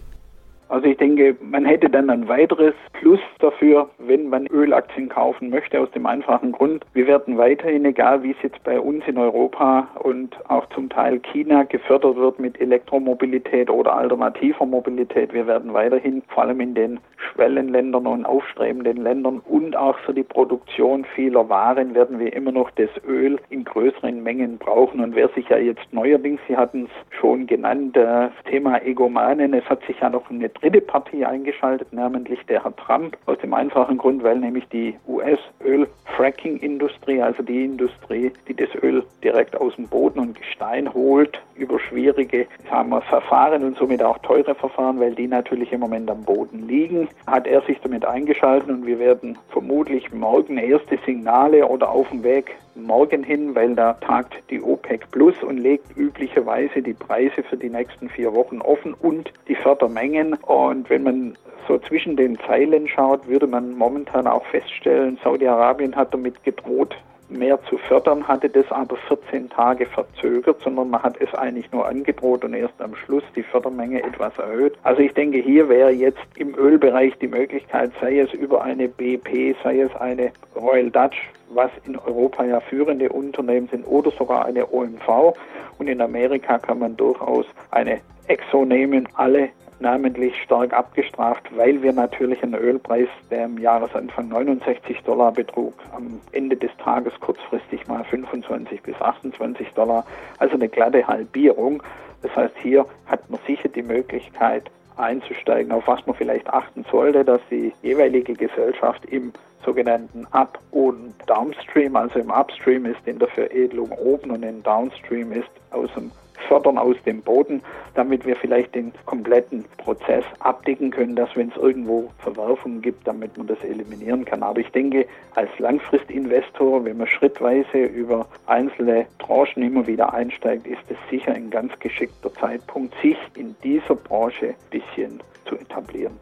Also 0.70 0.86
ich 0.86 0.98
denke, 0.98 1.36
man 1.42 1.64
hätte 1.64 1.90
dann 1.90 2.08
ein 2.10 2.28
weiteres 2.28 2.74
Plus 2.92 3.18
dafür, 3.40 3.90
wenn 3.98 4.28
man 4.28 4.46
Ölaktien 4.46 5.08
kaufen 5.08 5.50
möchte, 5.50 5.80
aus 5.80 5.90
dem 5.90 6.06
einfachen 6.06 6.52
Grund, 6.52 6.86
wir 6.94 7.08
werden 7.08 7.36
weiterhin, 7.36 7.84
egal 7.84 8.22
wie 8.22 8.30
es 8.30 8.36
jetzt 8.40 8.62
bei 8.62 8.78
uns 8.78 9.02
in 9.08 9.18
Europa 9.18 9.88
und 10.00 10.36
auch 10.48 10.68
zum 10.68 10.88
Teil 10.88 11.18
China 11.32 11.64
gefördert 11.64 12.14
wird 12.14 12.38
mit 12.38 12.60
Elektromobilität 12.60 13.68
oder 13.68 13.96
alternativer 13.96 14.64
Mobilität, 14.64 15.34
wir 15.34 15.48
werden 15.48 15.74
weiterhin 15.74 16.22
vor 16.28 16.44
allem 16.44 16.60
in 16.60 16.74
den 16.74 17.00
Schwellenländern 17.16 18.06
und 18.06 18.24
aufstrebenden 18.24 18.98
Ländern 18.98 19.40
und 19.40 19.76
auch 19.76 19.98
für 19.98 20.14
die 20.14 20.22
Produktion 20.22 21.04
vieler 21.16 21.48
Waren 21.48 21.94
werden 21.94 22.20
wir 22.20 22.32
immer 22.32 22.52
noch 22.52 22.70
das 22.72 22.90
Öl 23.06 23.40
in 23.50 23.64
größeren 23.64 24.22
Mengen 24.22 24.58
brauchen. 24.58 25.00
Und 25.00 25.14
wer 25.16 25.28
sich 25.30 25.48
ja 25.48 25.58
jetzt 25.58 25.92
neuerdings, 25.92 26.40
Sie 26.46 26.56
hatten 26.56 26.84
es 26.84 27.18
schon 27.18 27.46
genannt, 27.46 27.96
das 27.96 28.30
Thema 28.48 28.80
Egomanen, 28.82 29.52
es 29.52 29.64
hat 29.64 29.84
sich 29.86 29.98
ja 30.00 30.10
noch 30.10 30.30
eine 30.30 30.48
dritte 30.60 30.80
Partie 30.80 31.24
eingeschaltet, 31.24 31.92
namentlich 31.92 32.40
der 32.46 32.64
Herr 32.64 32.74
Trump, 32.76 33.16
aus 33.26 33.38
dem 33.38 33.54
einfachen 33.54 33.98
Grund, 33.98 34.22
weil 34.22 34.38
nämlich 34.38 34.68
die 34.68 34.94
US-Öl-Fracking-Industrie, 35.08 37.20
also 37.22 37.42
die 37.42 37.64
Industrie, 37.64 38.30
die 38.48 38.54
das 38.54 38.68
Öl 38.82 39.02
direkt 39.22 39.60
aus 39.60 39.76
dem 39.76 39.88
Boden 39.88 40.20
und 40.20 40.34
Gestein 40.34 40.92
holt, 40.92 41.40
über 41.56 41.78
schwierige 41.78 42.46
sagen 42.70 42.90
wir, 42.90 43.00
Verfahren 43.02 43.62
und 43.64 43.78
somit 43.78 44.02
auch 44.02 44.18
teure 44.18 44.54
Verfahren, 44.54 45.00
weil 45.00 45.14
die 45.14 45.26
natürlich 45.26 45.72
im 45.72 45.80
Moment 45.80 46.10
am 46.10 46.22
Boden 46.24 46.68
liegen, 46.68 47.08
hat 47.26 47.46
er 47.46 47.62
sich 47.62 47.80
damit 47.80 48.04
eingeschaltet 48.04 48.68
und 48.68 48.84
wir 48.86 48.98
werden 48.98 49.38
vermutlich 49.50 50.12
morgen 50.12 50.58
erste 50.58 50.98
Signale 51.04 51.66
oder 51.66 51.90
auf 51.90 52.08
dem 52.10 52.22
Weg 52.22 52.54
morgen 52.74 53.22
hin, 53.22 53.54
weil 53.54 53.74
da 53.74 53.94
tagt 53.94 54.34
die 54.50 54.60
OPEC 54.60 55.10
Plus 55.10 55.34
und 55.42 55.58
legt 55.58 55.96
üblicherweise 55.96 56.82
die 56.82 56.94
Preise 56.94 57.42
für 57.42 57.56
die 57.56 57.70
nächsten 57.70 58.08
vier 58.08 58.32
Wochen 58.34 58.60
offen 58.60 58.94
und 58.94 59.32
die 59.48 59.54
Fördermengen. 59.54 60.34
Und 60.34 60.88
wenn 60.90 61.02
man 61.02 61.36
so 61.68 61.78
zwischen 61.78 62.16
den 62.16 62.38
Zeilen 62.46 62.88
schaut, 62.88 63.26
würde 63.28 63.46
man 63.46 63.76
momentan 63.76 64.26
auch 64.26 64.44
feststellen, 64.46 65.18
Saudi-Arabien 65.22 65.94
hat 65.94 66.12
damit 66.12 66.42
gedroht, 66.44 66.96
mehr 67.30 67.58
zu 67.64 67.78
fördern, 67.78 68.26
hatte 68.26 68.48
das 68.48 68.70
aber 68.70 68.96
14 68.96 69.48
Tage 69.50 69.86
verzögert, 69.86 70.60
sondern 70.62 70.90
man 70.90 71.02
hat 71.02 71.20
es 71.20 71.32
eigentlich 71.34 71.70
nur 71.72 71.86
angedroht 71.86 72.44
und 72.44 72.54
erst 72.54 72.80
am 72.80 72.94
Schluss 72.94 73.24
die 73.34 73.42
Fördermenge 73.42 74.02
etwas 74.02 74.36
erhöht. 74.38 74.76
Also 74.82 75.02
ich 75.02 75.14
denke, 75.14 75.38
hier 75.38 75.68
wäre 75.68 75.90
jetzt 75.90 76.20
im 76.36 76.54
Ölbereich 76.54 77.16
die 77.18 77.28
Möglichkeit, 77.28 77.92
sei 78.00 78.20
es 78.20 78.32
über 78.32 78.62
eine 78.62 78.88
BP, 78.88 79.56
sei 79.62 79.80
es 79.80 79.94
eine 79.96 80.32
Royal 80.56 80.90
Dutch, 80.90 81.30
was 81.52 81.70
in 81.86 81.96
Europa 81.98 82.44
ja 82.44 82.60
führende 82.60 83.08
Unternehmen 83.08 83.68
sind, 83.68 83.84
oder 83.86 84.10
sogar 84.10 84.46
eine 84.46 84.72
OMV. 84.72 85.34
Und 85.78 85.88
in 85.88 86.00
Amerika 86.00 86.58
kann 86.58 86.78
man 86.78 86.96
durchaus 86.96 87.46
eine 87.70 88.00
Exo 88.28 88.64
nehmen. 88.64 89.08
Alle 89.14 89.48
namentlich 89.80 90.34
stark 90.42 90.72
abgestraft, 90.72 91.44
weil 91.56 91.82
wir 91.82 91.92
natürlich 91.92 92.42
einen 92.42 92.54
Ölpreis, 92.54 93.08
der 93.30 93.46
im 93.46 93.58
Jahresanfang 93.58 94.28
69 94.28 95.02
Dollar 95.02 95.32
betrug, 95.32 95.74
am 95.92 96.20
Ende 96.32 96.56
des 96.56 96.70
Tages 96.78 97.12
kurzfristig 97.20 97.86
mal 97.88 98.04
25 98.04 98.82
bis 98.82 99.00
28 99.00 99.68
Dollar, 99.74 100.04
also 100.38 100.54
eine 100.54 100.68
glatte 100.68 101.06
Halbierung. 101.06 101.82
Das 102.22 102.34
heißt, 102.36 102.54
hier 102.58 102.84
hat 103.06 103.28
man 103.30 103.40
sicher 103.46 103.68
die 103.68 103.82
Möglichkeit 103.82 104.70
einzusteigen, 104.96 105.72
auf 105.72 105.86
was 105.86 106.06
man 106.06 106.14
vielleicht 106.14 106.48
achten 106.48 106.84
sollte, 106.90 107.24
dass 107.24 107.40
die 107.50 107.72
jeweilige 107.82 108.34
Gesellschaft 108.34 109.04
im 109.06 109.32
sogenannten 109.64 110.26
Up- 110.30 110.58
und 110.70 111.14
Downstream, 111.26 111.96
also 111.96 112.18
im 112.18 112.30
Upstream 112.30 112.86
ist 112.86 113.00
in 113.06 113.18
der 113.18 113.28
Veredelung 113.28 113.92
oben 113.92 114.30
und 114.30 114.42
im 114.42 114.62
Downstream 114.62 115.32
ist 115.32 115.50
aus 115.70 115.90
dem 115.94 116.10
fördern 116.48 116.78
aus 116.78 116.96
dem 117.06 117.22
Boden, 117.22 117.62
damit 117.94 118.26
wir 118.26 118.36
vielleicht 118.36 118.74
den 118.74 118.92
kompletten 119.06 119.64
Prozess 119.78 120.24
abdecken 120.40 120.90
können, 120.90 121.16
dass 121.16 121.34
wenn 121.36 121.48
es 121.48 121.56
irgendwo 121.56 122.10
Verwerfungen 122.18 122.82
gibt, 122.82 123.06
damit 123.06 123.36
man 123.36 123.46
das 123.46 123.62
eliminieren 123.62 124.24
kann. 124.24 124.42
Aber 124.42 124.60
ich 124.60 124.70
denke, 124.70 125.06
als 125.34 125.50
Langfristinvestor, 125.58 126.84
wenn 126.84 126.98
man 126.98 127.06
schrittweise 127.06 127.78
über 127.78 128.26
einzelne 128.46 129.06
Tranchen 129.18 129.62
immer 129.62 129.86
wieder 129.86 130.12
einsteigt, 130.12 130.66
ist 130.66 130.82
es 130.88 130.96
sicher 131.10 131.32
ein 131.32 131.50
ganz 131.50 131.78
geschickter 131.78 132.32
Zeitpunkt, 132.34 132.94
sich 133.02 133.16
in 133.36 133.54
dieser 133.62 133.94
Branche 133.94 134.48
ein 134.48 134.54
bisschen 134.70 135.22
zu 135.46 135.56
etablieren. 135.56 136.16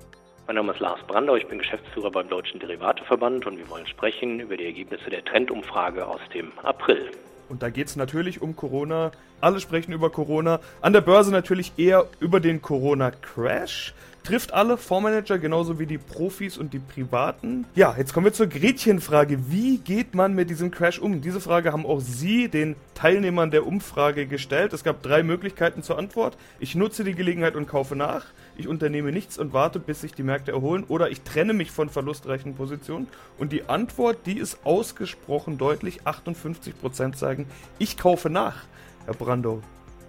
Mein 0.47 0.57
Name 0.57 0.73
ist 0.73 0.81
Lars 0.81 1.01
Brandau, 1.07 1.37
ich 1.37 1.47
bin 1.47 1.59
Geschäftsführer 1.59 2.11
beim 2.11 2.27
Deutschen 2.29 2.59
Derivateverband 2.59 3.47
und 3.47 3.59
wir 3.59 3.69
wollen 3.69 3.87
sprechen 3.87 4.41
über 4.41 4.57
die 4.57 4.65
Ergebnisse 4.65 5.11
der 5.11 5.23
Trendumfrage 5.23 6.07
aus 6.07 6.21
dem 6.33 6.53
April. 6.63 7.11
Und 7.49 7.62
da 7.62 7.71
geht 7.71 7.88
es 7.88 7.97
natürlich 7.97 8.43
um 8.43 8.57
Corona. 8.57 9.11
Alle 9.40 9.61
sprechen 9.61 9.93
über 9.93 10.11
Corona. 10.11 10.61
An 10.81 10.93
der 10.93 11.00
Börse 11.00 11.31
natürlich 11.31 11.73
eher 11.76 12.07
über 12.21 12.40
den 12.40 12.61
Corona-Crash. 12.61 13.95
Trifft 14.25 14.52
alle 14.52 14.76
Fondsmanager 14.76 15.38
genauso 15.38 15.78
wie 15.78 15.87
die 15.87 15.97
Profis 15.97 16.59
und 16.59 16.75
die 16.75 16.81
Privaten. 16.81 17.64
Ja, 17.75 17.95
jetzt 17.97 18.12
kommen 18.12 18.26
wir 18.26 18.33
zur 18.35 18.49
Gretchenfrage. 18.49 19.50
Wie 19.50 19.78
geht 19.78 20.14
man 20.14 20.35
mit 20.35 20.50
diesem 20.50 20.71
Crash 20.71 20.99
um? 20.99 21.23
Diese 21.23 21.40
Frage 21.40 21.73
haben 21.73 21.87
auch 21.87 22.00
Sie 22.00 22.49
den 22.49 22.76
Teilnehmern 22.95 23.50
der 23.50 23.67
Umfrage 23.67 24.26
gestellt. 24.26 24.75
Es 24.75 24.85
gab 24.85 25.02
drei 25.02 25.23
Möglichkeiten 25.23 25.83
zur 25.83 25.97
Antwort. 25.99 26.37
Ich 26.61 26.75
nutze 26.75 27.05
die 27.05 27.14
Gelegenheit 27.14 27.57
und 27.57 27.69
kaufe 27.69 27.97
nach 27.97 28.26
ich 28.59 28.69
unternehme 28.69 29.12
nichts 29.12 29.38
und 29.38 29.53
warte, 29.53 29.79
bis 29.79 30.03
sich 30.03 30.12
die 30.12 30.25
Märkte 30.25 30.50
erholen 30.50 30.85
oder 30.88 31.11
ich 31.11 31.23
trenne 31.23 31.55
mich 31.55 31.71
von 31.71 31.88
verlustreichen 31.88 32.57
Positionen. 32.57 33.07
Und 33.38 33.53
die 33.53 33.69
Antwort, 33.69 34.27
die 34.27 34.37
ist 34.37 34.59
ausgesprochen 34.65 35.57
deutlich. 35.57 36.03
58% 36.03 37.17
sagen, 37.17 37.47
ich 37.79 37.97
kaufe 37.97 38.29
nach, 38.29 38.65
Herr 39.07 39.15
Brando. 39.15 39.62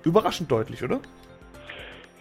Überraschend 0.03 0.51
deutlich, 0.51 0.83
oder? 0.83 0.99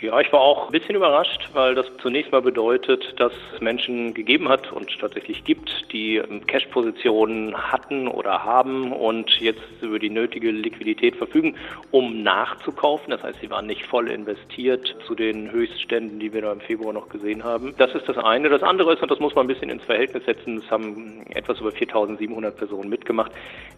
Ja, 0.01 0.21
ich 0.21 0.33
war 0.33 0.41
auch 0.41 0.67
ein 0.67 0.71
bisschen 0.71 0.95
überrascht, 0.95 1.49
weil 1.55 1.75
das 1.75 1.87
zunächst 2.01 2.31
mal 2.31 2.41
bedeutet, 2.41 3.19
dass 3.19 3.33
es 3.53 3.61
Menschen 3.61 4.15
gegeben 4.15 4.49
hat 4.49 4.71
und 4.71 4.97
tatsächlich 5.01 5.43
gibt, 5.43 5.93
die 5.93 6.23
Cash-Positionen 6.47 7.57
hatten 7.57 8.07
oder 8.07 8.45
haben 8.45 8.93
und 8.93 9.29
jetzt 9.41 9.61
über 9.81 9.99
die 9.99 10.11
nötige 10.11 10.53
Liquidität 10.53 11.17
verfügen, 11.17 11.57
um 11.91 12.23
nachzukaufen. 12.23 13.11
Das 13.11 13.25
heißt, 13.25 13.41
sie 13.41 13.51
waren 13.51 13.67
nicht 13.67 13.87
voll 13.87 14.09
investiert 14.09 14.95
zu 15.05 15.17
den 15.17 15.51
Höchstständen, 15.51 16.21
die 16.21 16.33
wir 16.33 16.43
da 16.43 16.53
im 16.53 16.61
Februar 16.61 16.93
noch 16.93 17.09
gesehen 17.09 17.43
haben. 17.43 17.75
Das 17.77 17.93
ist 17.97 18.09
das 18.09 18.19
eine. 18.19 18.51
Das 18.51 18.63
andere 18.63 18.93
ist, 18.93 19.03
und 19.03 19.11
das 19.11 19.19
muss 19.19 19.35
man 19.35 19.47
ein 19.47 19.49
bisschen 19.49 19.69
ins 19.69 19.83
Verhältnis 19.83 20.25
setzen, 20.27 20.59
es 20.59 20.71
haben 20.71 21.27
etwas 21.31 21.59
über 21.59 21.71
4.700 21.71 22.53
Personen 22.53 22.89
mitgemacht. 22.89 23.33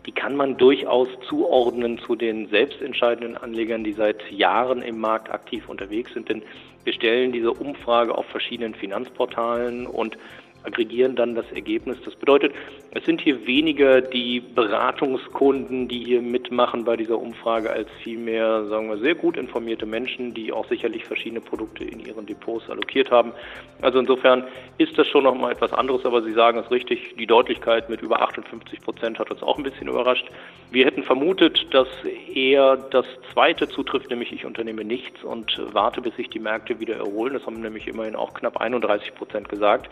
Die 0.04 0.12
kann 0.12 0.36
man 0.36 0.58
durchaus 0.58 1.08
zuordnen 1.30 1.98
zu 1.98 2.14
den 2.14 2.48
selbstentscheidenden 2.48 3.38
Anlegern, 3.38 3.84
die 3.84 3.92
seit 3.92 4.30
Jahren 4.30 4.82
im 4.82 5.00
Markt 5.00 5.30
aktiv 5.30 5.66
unterwegs 5.66 6.09
sind, 6.12 6.28
denn 6.28 6.42
wir 6.84 6.92
stellen 6.92 7.32
diese 7.32 7.52
Umfrage 7.52 8.16
auf 8.16 8.26
verschiedenen 8.26 8.74
Finanzportalen 8.74 9.86
und 9.86 10.16
aggregieren 10.64 11.16
dann 11.16 11.34
das 11.34 11.50
Ergebnis. 11.52 11.98
Das 12.04 12.14
bedeutet, 12.14 12.52
es 12.92 13.04
sind 13.04 13.20
hier 13.20 13.46
weniger 13.46 14.00
die 14.00 14.40
Beratungskunden, 14.40 15.88
die 15.88 16.04
hier 16.04 16.22
mitmachen 16.22 16.84
bei 16.84 16.96
dieser 16.96 17.18
Umfrage, 17.18 17.70
als 17.70 17.88
vielmehr, 18.02 18.66
sagen 18.66 18.88
wir, 18.88 18.98
sehr 18.98 19.14
gut 19.14 19.36
informierte 19.36 19.86
Menschen, 19.86 20.34
die 20.34 20.52
auch 20.52 20.68
sicherlich 20.68 21.04
verschiedene 21.04 21.40
Produkte 21.40 21.84
in 21.84 22.00
ihren 22.00 22.26
Depots 22.26 22.68
allokiert 22.68 23.10
haben. 23.10 23.32
Also 23.80 23.98
insofern 23.98 24.44
ist 24.78 24.96
das 24.98 25.06
schon 25.06 25.24
nochmal 25.24 25.52
etwas 25.52 25.72
anderes, 25.72 26.04
aber 26.04 26.22
Sie 26.22 26.32
sagen 26.32 26.58
es 26.58 26.70
richtig, 26.70 27.14
die 27.18 27.26
Deutlichkeit 27.26 27.88
mit 27.88 28.02
über 28.02 28.20
58 28.22 28.80
Prozent 28.80 29.18
hat 29.18 29.30
uns 29.30 29.42
auch 29.42 29.56
ein 29.56 29.62
bisschen 29.62 29.88
überrascht. 29.88 30.26
Wir 30.70 30.86
hätten 30.86 31.02
vermutet, 31.02 31.66
dass 31.72 31.88
eher 32.32 32.76
das 32.76 33.06
zweite 33.32 33.68
zutrifft, 33.68 34.10
nämlich 34.10 34.32
ich 34.32 34.44
unternehme 34.44 34.84
nichts 34.84 35.22
und 35.24 35.60
warte, 35.72 36.00
bis 36.00 36.14
sich 36.16 36.28
die 36.28 36.38
Märkte 36.38 36.78
wieder 36.80 36.96
erholen. 36.96 37.34
Das 37.34 37.46
haben 37.46 37.60
nämlich 37.60 37.88
immerhin 37.88 38.16
auch 38.16 38.34
knapp 38.34 38.60
31 38.60 39.14
Prozent 39.14 39.48
gesagt. 39.48 39.90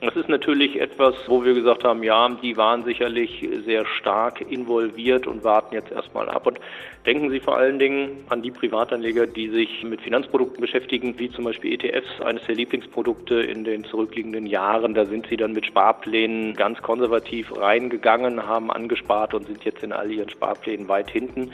Das 0.00 0.16
ist 0.16 0.30
natürlich 0.30 0.80
etwas, 0.80 1.14
wo 1.26 1.44
wir 1.44 1.52
gesagt 1.52 1.84
haben, 1.84 2.02
ja, 2.02 2.26
die 2.42 2.56
waren 2.56 2.84
sicherlich 2.84 3.46
sehr 3.66 3.84
stark 3.84 4.40
involviert 4.40 5.26
und 5.26 5.44
warten 5.44 5.74
jetzt 5.74 5.92
erstmal 5.92 6.30
ab. 6.30 6.46
Und 6.46 6.58
denken 7.04 7.28
Sie 7.28 7.38
vor 7.38 7.58
allen 7.58 7.78
Dingen 7.78 8.24
an 8.30 8.40
die 8.40 8.50
Privatanleger, 8.50 9.26
die 9.26 9.50
sich 9.50 9.84
mit 9.84 10.00
Finanzprodukten 10.00 10.62
beschäftigen, 10.62 11.18
wie 11.18 11.30
zum 11.30 11.44
Beispiel 11.44 11.74
ETFs, 11.74 12.18
eines 12.22 12.42
der 12.46 12.54
Lieblingsprodukte 12.54 13.42
in 13.42 13.64
den 13.64 13.84
zurückliegenden 13.84 14.46
Jahren. 14.46 14.94
Da 14.94 15.04
sind 15.04 15.26
sie 15.26 15.36
dann 15.36 15.52
mit 15.52 15.66
Sparplänen 15.66 16.54
ganz 16.54 16.80
konservativ 16.80 17.54
reingegangen, 17.54 18.46
haben 18.46 18.70
angespart 18.70 19.34
und 19.34 19.48
sind 19.48 19.64
jetzt 19.64 19.82
in 19.82 19.92
all 19.92 20.10
ihren 20.10 20.30
Sparplänen 20.30 20.88
weit 20.88 21.10
hinten 21.10 21.52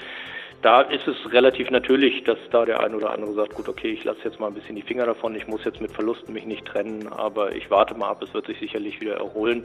da 0.62 0.82
ist 0.82 1.06
es 1.06 1.32
relativ 1.32 1.70
natürlich, 1.70 2.24
dass 2.24 2.38
da 2.50 2.64
der 2.64 2.80
eine 2.80 2.96
oder 2.96 3.10
andere 3.10 3.34
sagt, 3.34 3.54
gut, 3.54 3.68
okay, 3.68 3.90
ich 3.90 4.04
lasse 4.04 4.20
jetzt 4.24 4.40
mal 4.40 4.48
ein 4.48 4.54
bisschen 4.54 4.76
die 4.76 4.82
Finger 4.82 5.06
davon, 5.06 5.34
ich 5.34 5.46
muss 5.46 5.64
jetzt 5.64 5.80
mit 5.80 5.92
Verlusten 5.92 6.32
mich 6.32 6.46
nicht 6.46 6.64
trennen, 6.64 7.08
aber 7.08 7.54
ich 7.54 7.70
warte 7.70 7.94
mal 7.94 8.10
ab, 8.10 8.22
es 8.22 8.32
wird 8.34 8.46
sich 8.46 8.58
sicherlich 8.58 9.00
wieder 9.00 9.16
erholen. 9.16 9.64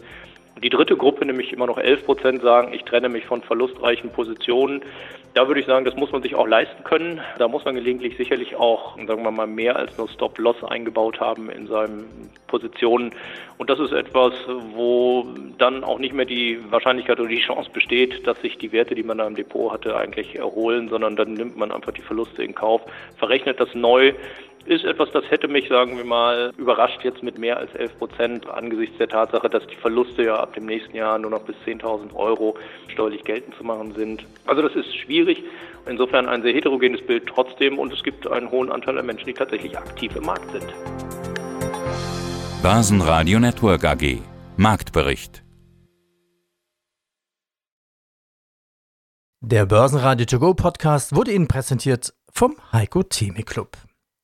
Die 0.61 0.69
dritte 0.69 0.97
Gruppe, 0.97 1.25
nämlich 1.25 1.53
immer 1.53 1.65
noch 1.65 1.77
11 1.77 2.05
Prozent, 2.05 2.41
sagen, 2.41 2.73
ich 2.73 2.83
trenne 2.83 3.09
mich 3.09 3.25
von 3.25 3.41
verlustreichen 3.41 4.11
Positionen. 4.11 4.81
Da 5.33 5.47
würde 5.47 5.61
ich 5.61 5.65
sagen, 5.65 5.85
das 5.85 5.95
muss 5.95 6.11
man 6.11 6.21
sich 6.21 6.35
auch 6.35 6.45
leisten 6.45 6.83
können. 6.83 7.21
Da 7.39 7.47
muss 7.47 7.63
man 7.63 7.75
gelegentlich 7.75 8.17
sicherlich 8.17 8.57
auch, 8.57 8.97
sagen 8.97 9.23
wir 9.23 9.31
mal, 9.31 9.47
mehr 9.47 9.77
als 9.77 9.97
nur 9.97 10.09
Stop-Loss 10.09 10.63
eingebaut 10.65 11.21
haben 11.21 11.49
in 11.49 11.67
seinen 11.67 12.29
Positionen. 12.47 13.11
Und 13.57 13.69
das 13.69 13.79
ist 13.79 13.93
etwas, 13.93 14.33
wo 14.75 15.25
dann 15.57 15.85
auch 15.85 15.99
nicht 15.99 16.13
mehr 16.13 16.25
die 16.25 16.59
Wahrscheinlichkeit 16.69 17.19
oder 17.19 17.29
die 17.29 17.39
Chance 17.39 17.69
besteht, 17.71 18.27
dass 18.27 18.39
sich 18.41 18.57
die 18.57 18.73
Werte, 18.73 18.93
die 18.93 19.03
man 19.03 19.19
da 19.19 19.27
im 19.27 19.35
Depot 19.35 19.71
hatte, 19.71 19.95
eigentlich 19.95 20.35
erholen, 20.35 20.89
sondern 20.89 21.15
dann 21.15 21.33
nimmt 21.33 21.55
man 21.55 21.71
einfach 21.71 21.93
die 21.93 22.01
Verluste 22.01 22.43
in 22.43 22.53
Kauf, 22.53 22.81
verrechnet 23.17 23.59
das 23.59 23.73
neu 23.73 24.13
ist 24.65 24.85
etwas, 24.85 25.09
das 25.11 25.29
hätte 25.29 25.47
mich, 25.47 25.67
sagen 25.67 25.97
wir 25.97 26.05
mal, 26.05 26.51
überrascht 26.57 27.03
jetzt 27.03 27.23
mit 27.23 27.37
mehr 27.37 27.57
als 27.57 27.73
11 27.75 27.97
Prozent 27.97 28.49
angesichts 28.49 28.97
der 28.97 29.09
Tatsache, 29.09 29.49
dass 29.49 29.65
die 29.67 29.75
Verluste 29.75 30.23
ja 30.23 30.35
ab 30.35 30.53
dem 30.53 30.65
nächsten 30.65 30.95
Jahr 30.95 31.17
nur 31.17 31.31
noch 31.31 31.43
bis 31.43 31.55
10.000 31.65 32.15
Euro 32.15 32.55
steuerlich 32.87 33.23
geltend 33.23 33.55
zu 33.55 33.63
machen 33.63 33.93
sind. 33.93 34.25
Also 34.45 34.61
das 34.61 34.75
ist 34.75 34.95
schwierig. 34.95 35.43
Insofern 35.87 36.27
ein 36.27 36.43
sehr 36.43 36.53
heterogenes 36.53 37.01
Bild 37.05 37.25
trotzdem 37.27 37.79
und 37.79 37.91
es 37.91 38.03
gibt 38.03 38.27
einen 38.27 38.51
hohen 38.51 38.71
Anteil 38.71 38.97
an 38.97 39.05
Menschen, 39.05 39.25
die 39.25 39.33
tatsächlich 39.33 39.77
aktiv 39.77 40.15
im 40.15 40.25
Markt 40.25 40.51
sind. 40.51 40.73
Basenradio 42.61 43.39
Network 43.39 43.83
AG 43.83 44.19
Marktbericht 44.57 45.43
Der 49.43 49.65
Börsenradio 49.65 50.27
To 50.27 50.37
Go 50.37 50.53
Podcast 50.53 51.15
wurde 51.15 51.31
Ihnen 51.31 51.47
präsentiert 51.47 52.13
vom 52.31 52.55
Heiko 52.71 53.01
Theme 53.01 53.41
Club. 53.41 53.75